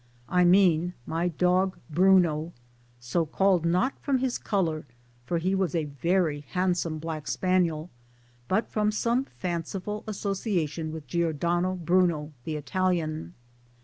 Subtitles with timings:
[0.29, 2.61] I mean my dog Bruno I
[2.99, 4.87] so called not from his colour,
[5.27, 7.91] for he was a very handsome black spaniel,
[8.47, 13.35] but from some fanciful association with Giordano Bruno the Italian.